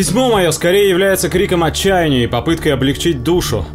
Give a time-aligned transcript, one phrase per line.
[0.00, 3.66] Письмо мое скорее является криком отчаяния и попыткой облегчить душу.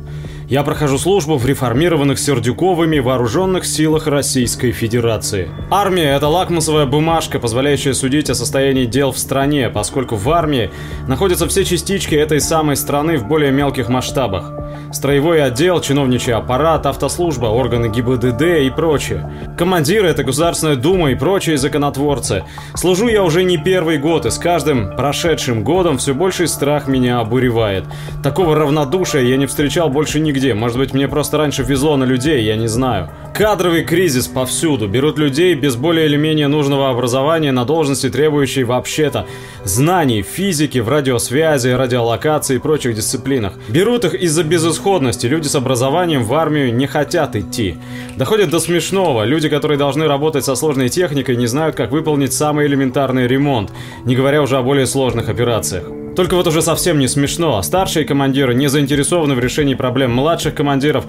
[0.47, 5.49] Я прохожу службу в реформированных Сердюковыми вооруженных силах Российской Федерации.
[5.71, 10.69] Армия– это лакмусовая бумажка, позволяющая судить о состоянии дел в стране, поскольку в армии
[11.07, 14.51] находятся все частички этой самой страны в более мелких масштабах.
[14.91, 19.29] Строевой отдел, чиновничий аппарат, автослужба, органы ГИБДД и прочее.
[19.57, 22.43] Командиры– это Государственная Дума и прочие законотворцы.
[22.75, 27.19] Служу я уже не первый год, и с каждым прошедшим годом все больший страх меня
[27.19, 27.85] обуревает.
[28.23, 30.53] Такого равнодушия я не встречал больше нигде.
[30.53, 33.09] Может быть, мне просто раньше везло на людей, я не знаю.
[33.33, 34.87] Кадровый кризис повсюду.
[34.87, 39.25] Берут людей без более или менее нужного образования на должности, требующие вообще-то
[39.63, 43.53] знаний в физике, в радиосвязи, радиолокации и прочих дисциплинах.
[43.69, 45.27] Берут их из-за безысходности.
[45.27, 47.77] Люди с образованием в армию не хотят идти.
[48.17, 49.23] Доходит до смешного.
[49.23, 53.71] Люди, которые должны работать со сложной техникой, не знают, как выполнить самый элементарный ремонт,
[54.05, 56.04] не говоря уже о более сложных операциях.
[56.15, 57.61] Только вот уже совсем не смешно.
[57.61, 61.05] Старшие командиры не заинтересованы в решении проблем младших командиров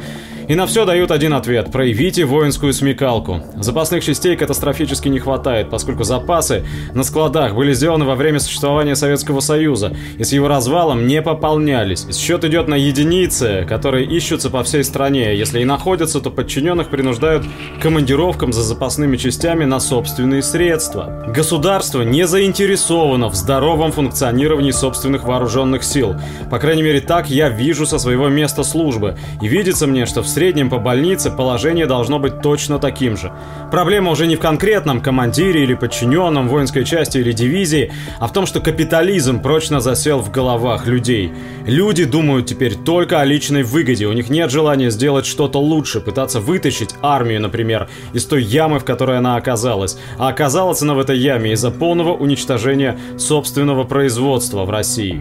[0.49, 3.43] и на все дают один ответ– проявите воинскую смекалку.
[3.57, 9.41] Запасных частей катастрофически не хватает, поскольку запасы на складах были сделаны во время существования Советского
[9.41, 12.07] Союза и с его развалом не пополнялись.
[12.17, 15.37] Счет идет на единицы, которые ищутся по всей стране.
[15.37, 17.45] Если и находятся, то подчиненных принуждают
[17.81, 21.25] командировкам за запасными частями на собственные средства.
[21.29, 26.15] Государство не заинтересовано в здоровом функционировании собственных вооруженных сил.
[26.51, 29.17] По крайней мере, так я вижу со своего места службы.
[29.43, 33.33] И видится мне, что в среднем по больнице положение должно быть точно таким же.
[33.71, 38.45] Проблема уже не в конкретном командире или подчиненном воинской части или дивизии, а в том,
[38.45, 41.33] что капитализм прочно засел в головах людей.
[41.65, 46.39] Люди думают теперь только о личной выгоде, у них нет желания сделать что-то лучше, пытаться
[46.39, 49.97] вытащить армию, например, из той ямы, в которой она оказалась.
[50.19, 55.19] А оказалась она в этой яме из-за полного уничтожения собственного производства в России.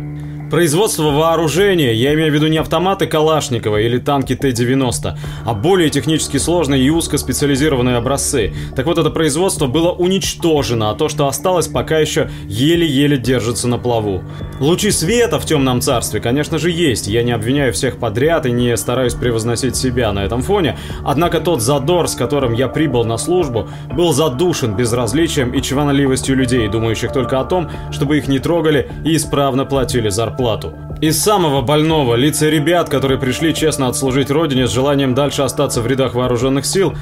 [0.51, 6.37] Производство вооружения, я имею в виду не автоматы Калашникова или танки Т-90, а более технически
[6.37, 8.53] сложные и узкоспециализированные образцы.
[8.75, 13.79] Так вот, это производство было уничтожено, а то, что осталось, пока еще еле-еле держится на
[13.79, 14.23] плаву.
[14.59, 17.07] Лучи света в темном царстве, конечно же, есть.
[17.07, 20.77] Я не обвиняю всех подряд и не стараюсь превозносить себя на этом фоне.
[21.03, 26.67] Однако тот задор, с которым я прибыл на службу, был задушен безразличием и чванливостью людей,
[26.67, 30.73] думающих только о том, чтобы их не трогали и исправно платили зарплату зарплату.
[31.01, 35.87] Из самого больного лица ребят, которые пришли честно отслужить родине с желанием дальше остаться в
[35.87, 36.93] рядах вооруженных сил,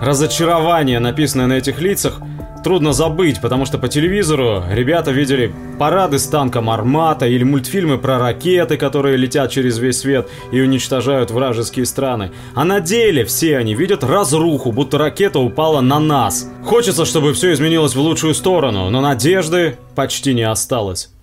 [0.00, 2.20] разочарование, написанное на этих лицах,
[2.62, 8.18] трудно забыть, потому что по телевизору ребята видели парады с танком «Армата» или мультфильмы про
[8.18, 12.30] ракеты, которые летят через весь свет и уничтожают вражеские страны.
[12.54, 16.48] А на деле все они видят разруху, будто ракета упала на нас.
[16.64, 21.13] Хочется, чтобы все изменилось в лучшую сторону, но надежды почти не осталось.